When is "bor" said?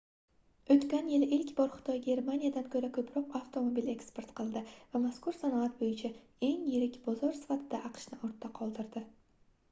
1.57-1.67